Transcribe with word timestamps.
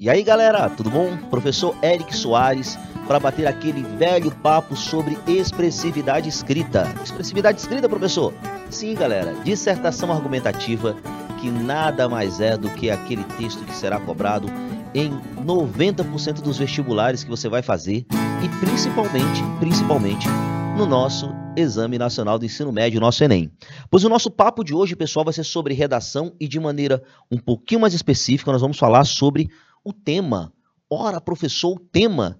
E 0.00 0.08
aí 0.08 0.22
galera, 0.22 0.70
tudo 0.70 0.90
bom? 0.90 1.16
Professor 1.28 1.74
Eric 1.82 2.14
Soares 2.16 2.78
para 3.08 3.18
bater 3.18 3.48
aquele 3.48 3.82
velho 3.82 4.30
papo 4.30 4.76
sobre 4.76 5.18
expressividade 5.26 6.28
escrita. 6.28 6.86
Expressividade 7.02 7.58
escrita, 7.58 7.88
professor? 7.88 8.32
Sim, 8.70 8.94
galera, 8.94 9.34
dissertação 9.42 10.12
argumentativa 10.12 10.94
que 11.40 11.50
nada 11.50 12.08
mais 12.08 12.40
é 12.40 12.56
do 12.56 12.70
que 12.70 12.90
aquele 12.90 13.24
texto 13.38 13.64
que 13.64 13.74
será 13.74 13.98
cobrado 13.98 14.46
em 14.94 15.10
90% 15.44 16.42
dos 16.42 16.58
vestibulares 16.58 17.24
que 17.24 17.30
você 17.30 17.48
vai 17.48 17.62
fazer 17.62 18.06
e 18.40 18.48
principalmente, 18.64 19.42
principalmente 19.58 20.28
no 20.76 20.86
nosso 20.86 21.28
Exame 21.56 21.98
Nacional 21.98 22.38
do 22.38 22.44
Ensino 22.44 22.70
Médio, 22.70 23.00
nosso 23.00 23.24
Enem. 23.24 23.50
Pois 23.90 24.04
o 24.04 24.08
nosso 24.08 24.30
papo 24.30 24.62
de 24.62 24.72
hoje, 24.72 24.94
pessoal, 24.94 25.24
vai 25.24 25.34
ser 25.34 25.42
sobre 25.42 25.74
redação 25.74 26.32
e 26.38 26.46
de 26.46 26.60
maneira 26.60 27.02
um 27.28 27.36
pouquinho 27.36 27.80
mais 27.80 27.94
específica, 27.94 28.52
nós 28.52 28.60
vamos 28.60 28.78
falar 28.78 29.04
sobre 29.04 29.50
o 29.88 29.92
tema. 29.92 30.52
Ora, 30.90 31.20
professor, 31.20 31.72
o 31.72 31.80
tema. 31.80 32.38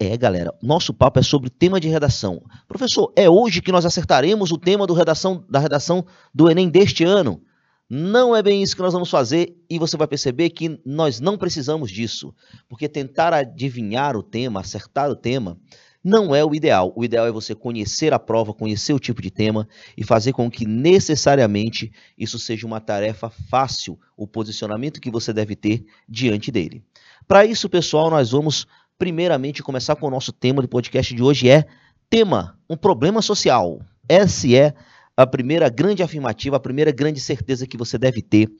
É, 0.00 0.16
galera, 0.16 0.54
nosso 0.62 0.94
papo 0.94 1.18
é 1.18 1.22
sobre 1.22 1.50
tema 1.50 1.80
de 1.80 1.88
redação. 1.88 2.40
Professor, 2.66 3.12
é 3.16 3.28
hoje 3.28 3.60
que 3.60 3.72
nós 3.72 3.84
acertaremos 3.84 4.52
o 4.52 4.58
tema 4.58 4.86
redação, 4.94 5.44
da 5.48 5.58
redação 5.58 6.06
do 6.32 6.48
Enem 6.48 6.68
deste 6.68 7.04
ano? 7.04 7.42
Não 7.90 8.36
é 8.36 8.42
bem 8.42 8.62
isso 8.62 8.76
que 8.76 8.82
nós 8.82 8.92
vamos 8.92 9.10
fazer 9.10 9.56
e 9.68 9.78
você 9.78 9.96
vai 9.96 10.06
perceber 10.06 10.50
que 10.50 10.80
nós 10.84 11.20
não 11.20 11.36
precisamos 11.36 11.90
disso, 11.90 12.34
porque 12.68 12.88
tentar 12.88 13.32
adivinhar 13.32 14.16
o 14.16 14.22
tema, 14.22 14.60
acertar 14.60 15.10
o 15.10 15.16
tema, 15.16 15.58
não 16.08 16.34
é 16.34 16.42
o 16.42 16.54
ideal. 16.54 16.90
O 16.96 17.04
ideal 17.04 17.26
é 17.26 17.30
você 17.30 17.54
conhecer 17.54 18.14
a 18.14 18.18
prova, 18.18 18.54
conhecer 18.54 18.94
o 18.94 18.98
tipo 18.98 19.20
de 19.20 19.30
tema 19.30 19.68
e 19.94 20.02
fazer 20.02 20.32
com 20.32 20.50
que 20.50 20.66
necessariamente 20.66 21.92
isso 22.16 22.38
seja 22.38 22.66
uma 22.66 22.80
tarefa 22.80 23.28
fácil, 23.28 23.98
o 24.16 24.26
posicionamento 24.26 25.02
que 25.02 25.10
você 25.10 25.34
deve 25.34 25.54
ter 25.54 25.84
diante 26.08 26.50
dele. 26.50 26.82
Para 27.26 27.44
isso, 27.44 27.68
pessoal, 27.68 28.08
nós 28.08 28.30
vamos 28.30 28.66
primeiramente 28.98 29.62
começar 29.62 29.96
com 29.96 30.06
o 30.06 30.10
nosso 30.10 30.32
tema 30.32 30.62
do 30.62 30.68
podcast 30.68 31.14
de 31.14 31.22
hoje 31.22 31.50
é 31.50 31.66
tema, 32.08 32.58
um 32.70 32.76
problema 32.76 33.20
social. 33.20 33.78
Essa 34.08 34.48
é 34.48 34.74
a 35.14 35.26
primeira 35.26 35.68
grande 35.68 36.02
afirmativa, 36.02 36.56
a 36.56 36.60
primeira 36.60 36.90
grande 36.90 37.20
certeza 37.20 37.66
que 37.66 37.76
você 37.76 37.98
deve 37.98 38.22
ter 38.22 38.50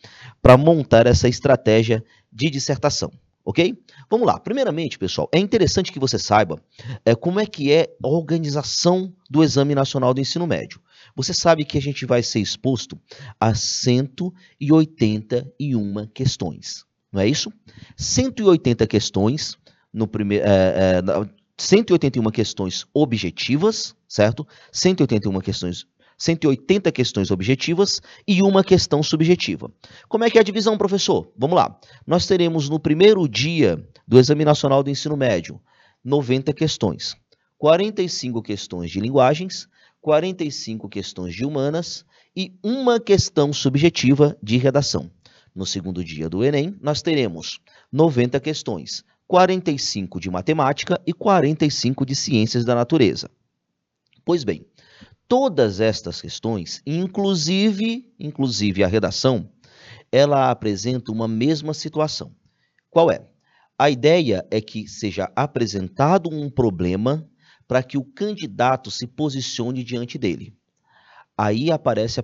para 0.43 0.59
montar 0.59 1.07
essa 1.07 1.29
estratégia 1.29 2.05
de 2.31 2.51
dissertação 2.51 3.11
ok? 3.49 3.77
Vamos 4.11 4.27
lá. 4.27 4.39
Primeiramente, 4.39 4.99
pessoal, 4.99 5.27
é 5.33 5.39
interessante 5.39 5.91
que 5.91 5.99
você 5.99 6.19
saiba 6.19 6.63
é, 7.03 7.15
como 7.15 7.41
é 7.41 7.47
que 7.47 7.73
é 7.73 7.89
a 8.05 8.07
organização 8.07 9.11
do 9.31 9.43
Exame 9.43 9.75
Nacional 9.75 10.13
do 10.13 10.21
Ensino 10.21 10.47
Médio. 10.47 10.79
Você 11.17 11.33
sabe 11.33 11.65
que 11.65 11.79
a 11.79 11.81
gente 11.81 12.05
vai 12.05 12.23
ser 12.23 12.41
exposto 12.41 13.01
a 13.41 13.55
181 13.55 16.09
questões, 16.13 16.85
não 17.11 17.23
é 17.23 17.27
isso? 17.27 17.51
180 17.97 18.87
questões 18.87 19.57
no 19.91 20.07
primeiro, 20.07 20.45
é, 20.47 20.99
é, 20.99 21.03
181 21.57 22.31
questões 22.31 22.85
objetivas, 22.93 23.97
certo? 24.07 24.47
181 24.71 25.41
questões 25.41 25.87
180 26.19 26.91
questões 26.91 27.31
objetivas 27.31 28.03
e 28.27 28.43
uma 28.43 28.65
questão 28.65 29.03
subjetiva. 29.03 29.71
Como 30.09 30.25
é 30.25 30.31
que 30.31 30.37
é 30.37 30.41
a 30.41 30.45
divisão, 30.45 30.77
professor? 30.77 31.33
Vamos 31.39 31.57
lá. 31.57 31.79
Nós 32.07 32.27
teremos 32.27 32.69
no 32.69 32.81
primeiro 32.81 33.27
dia 33.29 33.83
do 34.07 34.19
Exame 34.19 34.45
Nacional 34.45 34.83
do 34.83 34.91
Ensino 34.91 35.17
Médio 35.17 35.61
90 36.05 36.53
questões, 36.53 37.17
45 37.57 38.43
questões 38.43 38.91
de 38.91 39.01
linguagens, 39.01 39.69
45 40.01 40.89
questões 40.89 41.35
de 41.35 41.45
humanas 41.45 42.05
e 42.37 42.53
uma 42.63 43.01
questão 43.01 43.53
subjetiva 43.53 44.37
de 44.43 44.57
redação. 44.57 45.11
No 45.55 45.67
segundo 45.67 46.05
dia 46.05 46.29
do 46.29 46.45
Enem, 46.45 46.77
nós 46.81 47.03
teremos 47.03 47.61
90 47.93 48.39
questões, 48.41 49.05
45 49.27 50.21
de 50.21 50.31
matemática 50.31 51.01
e 51.07 51.13
45 51.13 52.07
de 52.07 52.15
ciências 52.15 52.65
da 52.65 52.75
natureza. 52.75 53.31
Pois 54.25 54.45
bem, 54.45 54.65
todas 55.29 55.79
estas 55.79 56.21
questões, 56.23 56.83
inclusive, 56.87 58.11
inclusive 58.19 58.83
a 58.83 58.89
redação, 58.89 59.53
ela 60.11 60.50
apresenta 60.50 61.12
uma 61.12 61.28
mesma 61.28 61.75
situação. 61.75 62.34
Qual 62.91 63.11
é? 63.11 63.28
A 63.78 63.91
ideia 63.91 64.44
é 64.50 64.61
que 64.61 64.89
seja 64.89 65.31
apresentado 65.37 66.31
um 66.31 66.50
problema 66.50 67.28
para 67.69 67.83
que 67.83 67.99
o 67.99 68.05
candidato 68.05 68.91
se 68.91 69.06
posicione 69.06 69.84
diante 69.84 70.16
dele. 70.16 70.56
Aí 71.37 71.71
aparece 71.71 72.21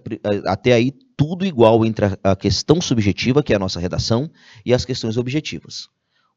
até 0.46 0.72
aí 0.72 0.90
tudo 1.16 1.44
igual 1.44 1.84
entre 1.84 2.06
a 2.24 2.34
questão 2.34 2.80
subjetiva, 2.80 3.42
que 3.42 3.52
é 3.52 3.56
a 3.56 3.60
nossa 3.60 3.78
redação, 3.78 4.28
e 4.64 4.74
as 4.74 4.84
questões 4.84 5.16
objetivas. 5.16 5.88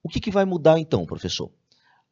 O 0.04 0.10
que, 0.10 0.20
que 0.20 0.30
vai 0.30 0.46
mudar 0.46 0.78
então, 0.78 1.06
professor? 1.06 1.50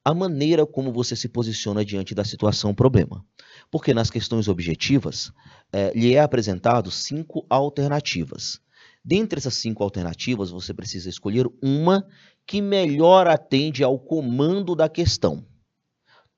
a 0.06 0.14
maneira 0.14 0.68
como 0.68 0.94
você 0.94 1.16
se 1.16 1.28
posiciona 1.28 1.84
diante 1.84 2.14
da 2.14 2.24
situação 2.24 2.76
problema. 2.76 3.26
Porque 3.72 3.94
nas 3.94 4.10
questões 4.10 4.48
objetivas, 4.48 5.32
é, 5.72 5.92
lhe 5.98 6.14
é 6.14 6.20
apresentado 6.20 6.92
cinco 6.92 7.46
alternativas. 7.50 8.60
Dentre 9.04 9.40
essas 9.40 9.56
cinco 9.56 9.84
alternativas, 9.84 10.50
você 10.50 10.74
precisa 10.74 11.10
escolher 11.10 11.48
uma 11.62 12.06
que 12.48 12.62
melhor 12.62 13.28
atende 13.28 13.84
ao 13.84 14.00
comando 14.00 14.76
da 14.76 14.90
questão. 14.90 15.46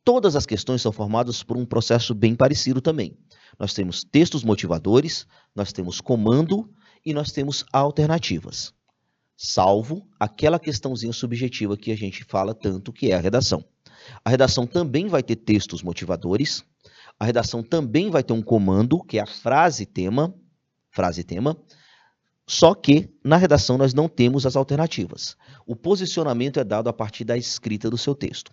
Todas 0.03 0.35
as 0.35 0.45
questões 0.45 0.81
são 0.81 0.91
formadas 0.91 1.43
por 1.43 1.57
um 1.57 1.65
processo 1.65 2.13
bem 2.13 2.35
parecido 2.35 2.81
também. 2.81 3.17
Nós 3.59 3.73
temos 3.73 4.03
textos 4.03 4.43
motivadores, 4.43 5.27
nós 5.55 5.73
temos 5.73 5.99
comando 5.99 6.69
e 7.05 7.13
nós 7.13 7.31
temos 7.31 7.65
alternativas 7.73 8.73
salvo 9.37 10.09
aquela 10.19 10.59
questãozinha 10.59 11.13
subjetiva 11.13 11.77
que 11.77 11.91
a 11.91 11.95
gente 11.95 12.23
fala 12.23 12.55
tanto, 12.55 12.91
que 12.91 13.11
é 13.11 13.15
a 13.15 13.21
redação. 13.21 13.63
A 14.25 14.29
redação 14.29 14.65
também 14.65 15.07
vai 15.07 15.21
ter 15.21 15.35
textos 15.35 15.83
motivadores, 15.83 16.63
a 17.19 17.25
redação 17.25 17.63
também 17.63 18.09
vai 18.09 18.23
ter 18.23 18.33
um 18.33 18.41
comando, 18.41 19.03
que 19.03 19.17
é 19.17 19.21
a 19.21 19.27
frase 19.27 19.85
tema, 19.85 20.33
frase 20.91 21.23
tema, 21.23 21.57
só 22.45 22.73
que 22.73 23.09
na 23.23 23.35
redação 23.35 23.77
nós 23.77 23.93
não 23.93 24.07
temos 24.07 24.45
as 24.45 24.55
alternativas. 24.55 25.35
O 25.65 25.75
posicionamento 25.75 26.59
é 26.59 26.63
dado 26.63 26.87
a 26.87 26.93
partir 26.93 27.25
da 27.25 27.37
escrita 27.37 27.89
do 27.89 27.97
seu 27.97 28.15
texto. 28.15 28.51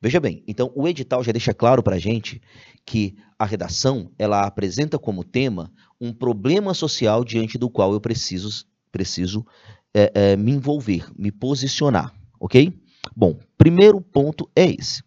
Veja 0.00 0.20
bem, 0.20 0.42
então 0.46 0.72
o 0.74 0.86
edital 0.86 1.22
já 1.22 1.32
deixa 1.32 1.54
claro 1.54 1.82
para 1.82 1.96
a 1.96 1.98
gente 1.98 2.40
que 2.84 3.16
a 3.38 3.44
redação 3.44 4.10
ela 4.18 4.42
apresenta 4.42 4.98
como 4.98 5.24
tema 5.24 5.72
um 6.00 6.12
problema 6.12 6.74
social 6.74 7.24
diante 7.24 7.58
do 7.58 7.70
qual 7.70 7.92
eu 7.92 8.00
preciso, 8.00 8.66
preciso 8.92 9.46
é, 9.94 10.12
é, 10.14 10.36
me 10.36 10.52
envolver, 10.52 11.10
me 11.16 11.30
posicionar, 11.30 12.14
ok? 12.38 12.78
Bom, 13.16 13.38
primeiro 13.56 14.00
ponto 14.00 14.50
é 14.54 14.66
esse. 14.66 15.02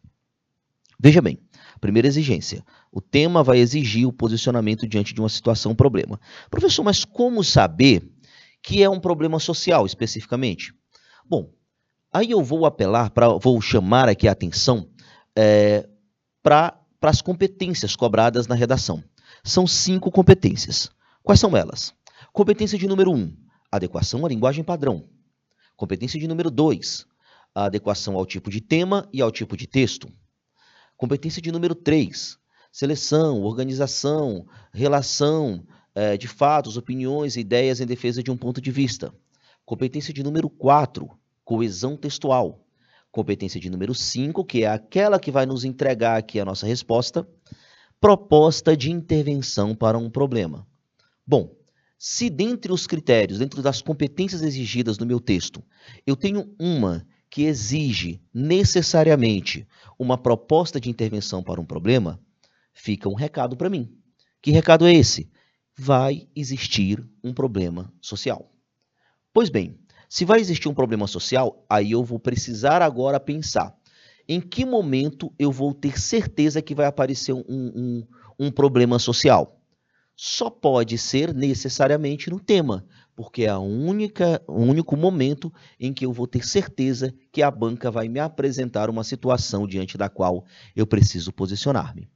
Veja 0.99 1.21
bem, 1.21 1.39
primeira 1.77 2.07
exigência. 2.07 2.63
O 2.91 3.01
tema 3.01 3.43
vai 3.43 3.59
exigir 3.59 4.07
o 4.07 4.13
posicionamento 4.13 4.87
diante 4.87 5.13
de 5.13 5.19
uma 5.19 5.29
situação 5.29 5.75
problema. 5.75 6.19
Professor, 6.49 6.83
mas 6.83 7.05
como 7.05 7.43
saber 7.43 8.03
que 8.61 8.83
é 8.83 8.89
um 8.89 8.99
problema 8.99 9.39
social 9.39 9.85
especificamente? 9.85 10.73
Bom, 11.25 11.51
aí 12.11 12.31
eu 12.31 12.43
vou 12.43 12.65
apelar 12.65 13.09
para, 13.11 13.29
vou 13.29 13.59
chamar 13.61 14.09
aqui 14.09 14.27
a 14.27 14.31
atenção 14.31 14.89
é, 15.35 15.87
para 16.41 16.79
as 17.01 17.21
competências 17.21 17.95
cobradas 17.95 18.47
na 18.47 18.55
redação. 18.55 19.03
São 19.43 19.67
cinco 19.67 20.11
competências. 20.11 20.89
Quais 21.23 21.39
são 21.39 21.55
elas? 21.55 21.93
Competência 22.33 22.77
de 22.77 22.87
número 22.87 23.11
um, 23.11 23.35
adequação 23.71 24.25
à 24.25 24.29
linguagem 24.29 24.63
padrão. 24.63 25.07
Competência 25.75 26.19
de 26.19 26.27
número 26.27 26.49
2, 26.49 27.05
a 27.53 27.65
adequação 27.65 28.15
ao 28.15 28.25
tipo 28.25 28.49
de 28.49 28.61
tema 28.61 29.07
e 29.13 29.21
ao 29.21 29.31
tipo 29.31 29.55
de 29.55 29.67
texto. 29.67 30.11
Competência 30.97 31.39
de 31.39 31.51
número 31.51 31.75
3, 31.75 32.39
seleção, 32.71 33.43
organização, 33.43 34.47
relação 34.73 35.63
é, 35.93 36.17
de 36.17 36.27
fatos, 36.27 36.75
opiniões 36.75 37.35
e 37.35 37.41
ideias 37.41 37.79
em 37.79 37.85
defesa 37.85 38.23
de 38.23 38.31
um 38.31 38.37
ponto 38.37 38.59
de 38.59 38.71
vista. 38.71 39.13
Competência 39.63 40.11
de 40.11 40.23
número 40.23 40.49
4, 40.49 41.07
coesão 41.45 41.95
textual. 41.95 42.65
Competência 43.11 43.59
de 43.59 43.69
número 43.69 43.93
5, 43.93 44.43
que 44.43 44.63
é 44.63 44.67
aquela 44.67 45.19
que 45.19 45.31
vai 45.31 45.45
nos 45.45 45.63
entregar 45.63 46.17
aqui 46.17 46.39
a 46.39 46.45
nossa 46.45 46.65
resposta, 46.65 47.27
proposta 48.01 48.75
de 48.75 48.91
intervenção 48.91 49.75
para 49.75 49.97
um 49.97 50.09
problema. 50.09 50.67
Bom, 51.25 51.55
se 51.97 52.29
dentre 52.29 52.71
os 52.71 52.87
critérios, 52.87 53.39
dentro 53.39 53.61
das 53.61 53.81
competências 53.81 54.41
exigidas 54.41 54.97
no 54.97 55.05
meu 55.05 55.19
texto, 55.19 55.63
eu 56.05 56.15
tenho 56.15 56.53
uma 56.59 57.05
que 57.29 57.43
exige 57.43 58.21
necessariamente 58.33 59.67
uma 59.97 60.17
proposta 60.17 60.79
de 60.79 60.89
intervenção 60.89 61.43
para 61.43 61.59
um 61.59 61.65
problema, 61.65 62.19
fica 62.73 63.09
um 63.09 63.13
recado 63.13 63.55
para 63.57 63.69
mim. 63.69 63.91
Que 64.41 64.51
recado 64.51 64.85
é 64.87 64.93
esse? 64.93 65.29
Vai 65.77 66.27
existir 66.35 67.05
um 67.23 67.33
problema 67.33 67.93
social. 68.01 68.51
Pois 69.33 69.49
bem, 69.49 69.77
se 70.09 70.25
vai 70.25 70.39
existir 70.39 70.69
um 70.69 70.73
problema 70.73 71.05
social, 71.05 71.65
aí 71.69 71.91
eu 71.91 72.03
vou 72.03 72.19
precisar 72.19 72.81
agora 72.81 73.19
pensar 73.19 73.75
em 74.27 74.41
que 74.41 74.65
momento 74.65 75.33
eu 75.37 75.51
vou 75.51 75.73
ter 75.73 75.99
certeza 75.99 76.61
que 76.61 76.75
vai 76.75 76.85
aparecer 76.85 77.33
um, 77.33 77.43
um, 77.47 78.07
um 78.39 78.51
problema 78.51 78.99
social 78.99 79.57
só 80.17 80.49
pode 80.49 80.97
ser 80.97 81.31
necessariamente 81.31 82.31
no 82.31 82.39
tema, 82.39 82.83
porque 83.17 83.45
é 83.45 83.49
a 83.49 83.57
única, 83.57 84.39
o 84.47 84.61
único 84.61 84.95
momento 84.95 85.51
em 85.79 85.91
que 85.91 86.05
eu 86.05 86.13
vou 86.13 86.27
ter 86.27 86.45
certeza 86.45 87.11
que 87.31 87.41
a 87.41 87.49
banca 87.49 87.89
vai 87.89 88.07
me 88.07 88.19
apresentar 88.19 88.91
uma 88.91 89.03
situação 89.03 89.67
diante 89.67 89.97
da 89.97 90.07
qual 90.07 90.45
eu 90.75 90.85
preciso 90.85 91.33
posicionar-me. 91.33 92.07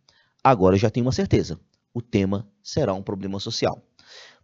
Agora 0.43 0.75
eu 0.75 0.79
já 0.79 0.91
tenho 0.91 1.07
uma 1.07 1.11
certeza: 1.11 1.59
o 1.91 2.03
tema 2.03 2.47
será 2.61 2.93
um 2.93 3.01
problema 3.01 3.39
social. 3.39 3.81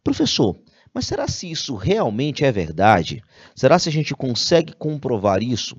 Professor, 0.04 0.60
mas 0.92 1.06
será 1.06 1.28
se 1.28 1.52
isso 1.52 1.76
realmente 1.76 2.44
é 2.44 2.52
verdade? 2.52 3.22
Será 3.56 3.78
se 3.78 3.88
a 3.88 3.92
gente 3.92 4.16
consegue 4.16 4.74
comprovar 4.74 5.44
isso? 5.44 5.78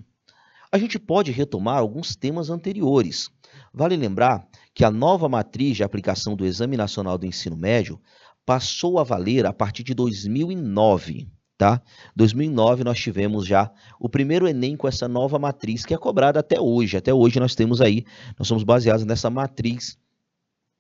A 0.70 0.78
gente 0.78 0.96
pode 0.96 1.32
retomar 1.32 1.78
alguns 1.78 2.14
temas 2.14 2.50
anteriores. 2.50 3.28
Vale 3.74 3.96
lembrar 3.96 4.46
que 4.72 4.84
a 4.84 4.92
nova 4.92 5.28
matriz 5.28 5.76
de 5.76 5.82
aplicação 5.82 6.36
do 6.36 6.46
Exame 6.46 6.76
Nacional 6.76 7.18
do 7.18 7.26
Ensino 7.26 7.56
Médio 7.56 8.00
passou 8.48 8.98
a 8.98 9.04
valer 9.04 9.44
a 9.44 9.52
partir 9.52 9.82
de 9.82 9.92
2009. 9.92 11.28
Tá? 11.58 11.82
2009 12.16 12.82
nós 12.82 12.98
tivemos 12.98 13.44
já 13.46 13.70
o 14.00 14.08
primeiro 14.08 14.48
Enem 14.48 14.74
com 14.74 14.88
essa 14.88 15.06
nova 15.06 15.38
matriz 15.38 15.84
que 15.84 15.92
é 15.92 15.98
cobrada 15.98 16.40
até 16.40 16.58
hoje. 16.58 16.96
Até 16.96 17.12
hoje 17.12 17.38
nós 17.38 17.54
temos 17.54 17.82
aí, 17.82 18.06
nós 18.38 18.48
somos 18.48 18.64
baseados 18.64 19.04
nessa 19.04 19.28
matriz, 19.28 19.98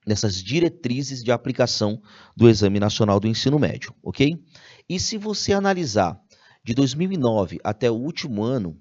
nessas 0.06 0.42
diretrizes 0.42 1.22
de 1.22 1.30
aplicação 1.30 2.00
do 2.34 2.48
Exame 2.48 2.80
Nacional 2.80 3.20
do 3.20 3.28
Ensino 3.28 3.58
Médio, 3.58 3.94
ok? 4.02 4.42
E 4.88 4.98
se 4.98 5.18
você 5.18 5.52
analisar 5.52 6.18
de 6.64 6.72
2009 6.72 7.58
até 7.62 7.90
o 7.90 7.96
último 7.96 8.44
ano, 8.44 8.80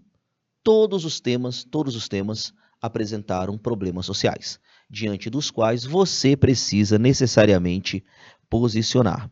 todos 0.64 1.04
os 1.04 1.20
temas, 1.20 1.66
todos 1.66 1.94
os 1.94 2.08
temas 2.08 2.54
apresentaram 2.82 3.58
problemas 3.58 4.06
sociais, 4.06 4.62
diante 4.90 5.30
dos 5.30 5.52
quais 5.52 5.84
você 5.84 6.38
precisa 6.38 6.98
necessariamente 6.98 8.04
posicionar. 8.50 9.30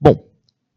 Bom, 0.00 0.28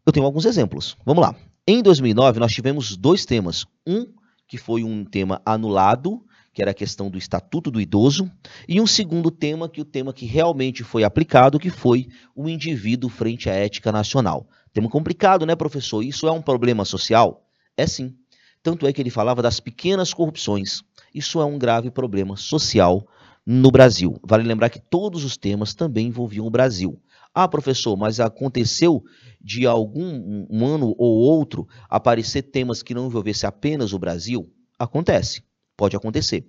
eu 0.06 0.12
tenho 0.12 0.26
alguns 0.26 0.44
exemplos. 0.44 0.96
Vamos 1.04 1.22
lá. 1.22 1.34
Em 1.66 1.82
2009, 1.82 2.40
nós 2.40 2.52
tivemos 2.52 2.96
dois 2.96 3.24
temas. 3.24 3.66
Um 3.86 4.06
que 4.48 4.58
foi 4.58 4.82
um 4.82 5.04
tema 5.04 5.40
anulado, 5.46 6.24
que 6.52 6.60
era 6.60 6.72
a 6.72 6.74
questão 6.74 7.08
do 7.08 7.16
Estatuto 7.16 7.70
do 7.70 7.80
Idoso, 7.80 8.28
e 8.68 8.80
um 8.80 8.86
segundo 8.86 9.30
tema, 9.30 9.68
que 9.68 9.80
o 9.80 9.84
tema 9.84 10.12
que 10.12 10.26
realmente 10.26 10.82
foi 10.82 11.04
aplicado, 11.04 11.58
que 11.58 11.70
foi 11.70 12.08
o 12.34 12.48
indivíduo 12.48 13.08
frente 13.08 13.48
à 13.48 13.52
ética 13.52 13.92
nacional. 13.92 14.48
Tema 14.72 14.88
complicado, 14.88 15.46
né, 15.46 15.54
professor? 15.54 16.02
Isso 16.02 16.26
é 16.26 16.32
um 16.32 16.42
problema 16.42 16.84
social? 16.84 17.46
É 17.76 17.86
sim. 17.86 18.16
Tanto 18.62 18.86
é 18.86 18.92
que 18.92 19.00
ele 19.00 19.10
falava 19.10 19.40
das 19.40 19.60
pequenas 19.60 20.12
corrupções. 20.12 20.82
Isso 21.14 21.40
é 21.40 21.44
um 21.44 21.56
grave 21.56 21.90
problema 21.90 22.36
social 22.36 23.06
no 23.46 23.70
Brasil. 23.70 24.18
Vale 24.22 24.44
lembrar 24.44 24.70
que 24.70 24.80
todos 24.80 25.24
os 25.24 25.36
temas 25.36 25.74
também 25.74 26.08
envolviam 26.08 26.46
o 26.46 26.50
Brasil. 26.50 27.00
Ah, 27.34 27.46
professor, 27.46 27.96
mas 27.96 28.18
aconteceu 28.20 29.02
de 29.40 29.66
algum 29.66 30.46
um 30.50 30.66
ano 30.66 30.94
ou 30.98 31.18
outro 31.18 31.66
aparecer 31.88 32.42
temas 32.42 32.82
que 32.82 32.94
não 32.94 33.06
envolvessem 33.06 33.48
apenas 33.48 33.92
o 33.92 33.98
Brasil? 33.98 34.52
Acontece, 34.78 35.42
pode 35.76 35.96
acontecer. 35.96 36.46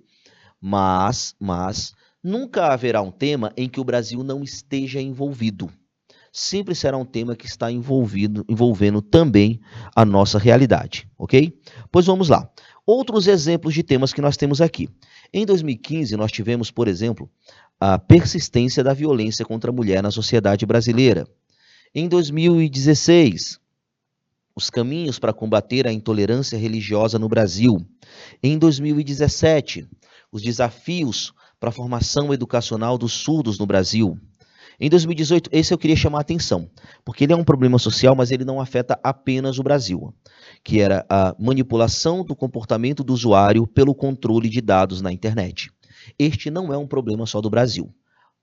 Mas, 0.60 1.34
mas 1.38 1.94
nunca 2.22 2.72
haverá 2.72 3.00
um 3.00 3.10
tema 3.10 3.52
em 3.56 3.68
que 3.68 3.80
o 3.80 3.84
Brasil 3.84 4.22
não 4.22 4.42
esteja 4.42 5.00
envolvido. 5.00 5.70
Sempre 6.32 6.74
será 6.74 6.96
um 6.96 7.04
tema 7.04 7.36
que 7.36 7.46
está 7.46 7.70
envolvido, 7.70 8.42
envolvendo 8.48 9.02
também 9.02 9.60
a 9.94 10.02
nossa 10.02 10.38
realidade, 10.38 11.06
ok? 11.18 11.60
Pois 11.90 12.06
vamos 12.06 12.30
lá. 12.30 12.50
Outros 12.86 13.26
exemplos 13.26 13.74
de 13.74 13.82
temas 13.82 14.14
que 14.14 14.22
nós 14.22 14.36
temos 14.36 14.60
aqui. 14.60 14.88
Em 15.32 15.46
2015, 15.46 16.16
nós 16.16 16.30
tivemos, 16.30 16.70
por 16.70 16.86
exemplo, 16.86 17.30
a 17.80 17.98
persistência 17.98 18.84
da 18.84 18.92
violência 18.92 19.44
contra 19.44 19.70
a 19.70 19.74
mulher 19.74 20.02
na 20.02 20.10
sociedade 20.10 20.66
brasileira. 20.66 21.26
Em 21.94 22.06
2016, 22.06 23.58
os 24.54 24.68
caminhos 24.68 25.18
para 25.18 25.32
combater 25.32 25.86
a 25.86 25.92
intolerância 25.92 26.58
religiosa 26.58 27.18
no 27.18 27.28
Brasil. 27.28 27.84
Em 28.42 28.58
2017, 28.58 29.88
os 30.30 30.42
desafios 30.42 31.32
para 31.58 31.70
a 31.70 31.72
formação 31.72 32.32
educacional 32.34 32.98
dos 32.98 33.12
surdos 33.12 33.58
no 33.58 33.66
Brasil. 33.66 34.18
Em 34.84 34.90
2018, 34.90 35.48
esse 35.52 35.72
eu 35.72 35.78
queria 35.78 35.94
chamar 35.94 36.18
a 36.18 36.20
atenção, 36.22 36.68
porque 37.04 37.22
ele 37.22 37.32
é 37.32 37.36
um 37.36 37.44
problema 37.44 37.78
social, 37.78 38.16
mas 38.16 38.32
ele 38.32 38.44
não 38.44 38.60
afeta 38.60 38.98
apenas 39.00 39.56
o 39.60 39.62
Brasil, 39.62 40.12
que 40.64 40.80
era 40.80 41.06
a 41.08 41.36
manipulação 41.38 42.24
do 42.24 42.34
comportamento 42.34 43.04
do 43.04 43.12
usuário 43.12 43.64
pelo 43.64 43.94
controle 43.94 44.48
de 44.48 44.60
dados 44.60 45.00
na 45.00 45.12
internet. 45.12 45.70
Este 46.18 46.50
não 46.50 46.74
é 46.74 46.76
um 46.76 46.88
problema 46.88 47.26
só 47.26 47.40
do 47.40 47.48
Brasil, 47.48 47.94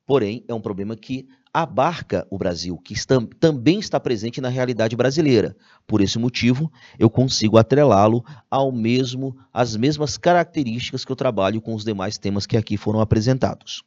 porém 0.08 0.46
é 0.48 0.54
um 0.54 0.62
problema 0.62 0.96
que 0.96 1.28
abarca 1.54 2.26
o 2.32 2.38
Brasil, 2.38 2.78
que 2.78 2.94
está, 2.94 3.16
também 3.38 3.78
está 3.78 4.00
presente 4.00 4.40
na 4.40 4.48
realidade 4.48 4.96
brasileira. 4.96 5.58
Por 5.86 6.00
esse 6.00 6.18
motivo, 6.18 6.72
eu 6.98 7.10
consigo 7.10 7.58
atrelá-lo 7.58 8.24
ao 8.50 8.72
mesmo 8.72 9.36
às 9.52 9.76
mesmas 9.76 10.18
características 10.18 11.04
que 11.04 11.12
eu 11.12 11.18
trabalho 11.18 11.60
com 11.60 11.76
os 11.76 11.84
demais 11.84 12.18
temas 12.18 12.46
que 12.46 12.56
aqui 12.56 12.78
foram 12.78 13.02
apresentados. 13.02 13.84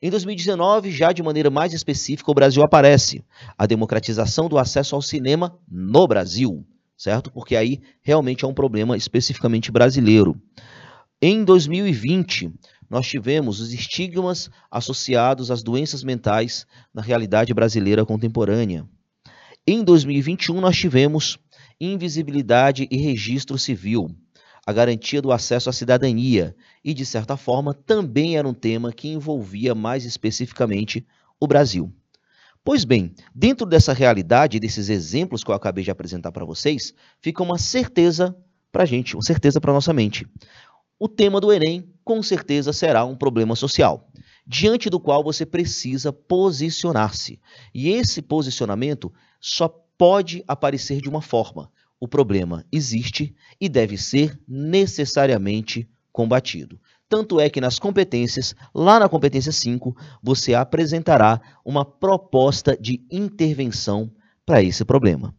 Em 0.00 0.10
2019, 0.10 0.90
já 0.90 1.12
de 1.12 1.22
maneira 1.22 1.50
mais 1.50 1.72
específica, 1.72 2.30
o 2.30 2.34
Brasil 2.34 2.62
aparece. 2.62 3.24
A 3.56 3.66
democratização 3.66 4.48
do 4.48 4.58
acesso 4.58 4.94
ao 4.94 5.02
cinema 5.02 5.58
no 5.70 6.06
Brasil, 6.06 6.66
certo? 6.96 7.30
Porque 7.30 7.56
aí 7.56 7.80
realmente 8.02 8.44
é 8.44 8.48
um 8.48 8.54
problema 8.54 8.96
especificamente 8.96 9.70
brasileiro. 9.72 10.40
Em 11.20 11.44
2020, 11.44 12.52
nós 12.90 13.06
tivemos 13.06 13.60
os 13.60 13.72
estigmas 13.72 14.50
associados 14.70 15.50
às 15.50 15.62
doenças 15.62 16.04
mentais 16.04 16.66
na 16.92 17.00
realidade 17.00 17.52
brasileira 17.54 18.04
contemporânea. 18.04 18.86
Em 19.66 19.82
2021, 19.82 20.60
nós 20.60 20.76
tivemos 20.76 21.38
invisibilidade 21.80 22.86
e 22.90 22.96
registro 22.98 23.58
civil 23.58 24.14
a 24.66 24.72
garantia 24.72 25.22
do 25.22 25.30
acesso 25.30 25.70
à 25.70 25.72
cidadania 25.72 26.56
e, 26.84 26.92
de 26.92 27.06
certa 27.06 27.36
forma, 27.36 27.72
também 27.72 28.36
era 28.36 28.48
um 28.48 28.52
tema 28.52 28.92
que 28.92 29.08
envolvia 29.08 29.76
mais 29.76 30.04
especificamente 30.04 31.06
o 31.38 31.46
Brasil. 31.46 31.92
Pois 32.64 32.84
bem, 32.84 33.14
dentro 33.32 33.64
dessa 33.64 33.92
realidade, 33.92 34.58
desses 34.58 34.88
exemplos 34.88 35.44
que 35.44 35.50
eu 35.52 35.54
acabei 35.54 35.84
de 35.84 35.90
apresentar 35.92 36.32
para 36.32 36.44
vocês, 36.44 36.92
fica 37.20 37.44
uma 37.44 37.58
certeza 37.58 38.36
para 38.72 38.82
a 38.82 38.86
gente, 38.86 39.14
uma 39.14 39.22
certeza 39.22 39.60
para 39.60 39.72
nossa 39.72 39.92
mente. 39.92 40.26
O 40.98 41.08
tema 41.08 41.40
do 41.40 41.52
Enem, 41.52 41.88
com 42.02 42.20
certeza, 42.22 42.72
será 42.72 43.04
um 43.04 43.14
problema 43.14 43.54
social, 43.54 44.10
diante 44.44 44.90
do 44.90 44.98
qual 44.98 45.22
você 45.22 45.46
precisa 45.46 46.12
posicionar-se. 46.12 47.40
E 47.72 47.90
esse 47.90 48.20
posicionamento 48.20 49.12
só 49.40 49.68
pode 49.96 50.42
aparecer 50.48 51.00
de 51.00 51.08
uma 51.08 51.22
forma, 51.22 51.70
o 52.00 52.06
problema 52.06 52.64
existe 52.70 53.34
e 53.60 53.68
deve 53.68 53.96
ser 53.96 54.38
necessariamente 54.46 55.88
combatido. 56.12 56.80
Tanto 57.08 57.38
é 57.38 57.48
que 57.48 57.60
nas 57.60 57.78
competências, 57.78 58.54
lá 58.74 58.98
na 58.98 59.08
competência 59.08 59.52
5, 59.52 59.96
você 60.22 60.54
apresentará 60.54 61.40
uma 61.64 61.84
proposta 61.84 62.76
de 62.76 63.04
intervenção 63.10 64.10
para 64.44 64.62
esse 64.62 64.84
problema. 64.84 65.34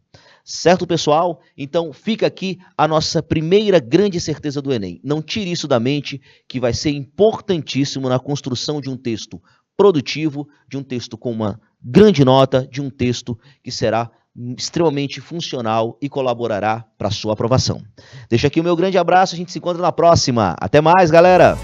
Certo, 0.49 0.87
pessoal? 0.87 1.41
Então 1.57 1.91
fica 1.91 2.25
aqui 2.25 2.57
a 2.77 2.87
nossa 2.87 3.21
primeira 3.21 3.79
grande 3.79 4.17
certeza 4.21 4.61
do 4.61 4.71
Enem. 4.71 5.01
Não 5.03 5.21
tire 5.21 5.51
isso 5.51 5.67
da 5.67 5.77
mente, 5.77 6.21
que 6.47 6.57
vai 6.57 6.73
ser 6.73 6.91
importantíssimo 6.91 8.07
na 8.07 8.17
construção 8.17 8.79
de 8.79 8.89
um 8.89 8.95
texto 8.95 9.41
produtivo, 9.75 10.47
de 10.67 10.77
um 10.77 10.83
texto 10.83 11.17
com 11.17 11.31
uma 11.31 11.59
grande 11.83 12.23
nota, 12.23 12.65
de 12.65 12.81
um 12.81 12.89
texto 12.89 13.37
que 13.61 13.71
será 13.71 14.09
extremamente 14.57 15.19
funcional 15.19 15.97
e 16.01 16.07
colaborará 16.07 16.85
para 16.97 17.11
sua 17.11 17.33
aprovação. 17.33 17.81
Deixo 18.29 18.45
aqui 18.47 18.59
o 18.59 18.63
meu 18.63 18.75
grande 18.75 18.97
abraço, 18.97 19.33
a 19.33 19.37
gente 19.37 19.51
se 19.51 19.57
encontra 19.57 19.81
na 19.81 19.91
próxima. 19.91 20.55
Até 20.59 20.79
mais, 20.81 21.09
galera! 21.09 21.57